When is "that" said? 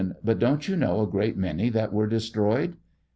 1.69-1.93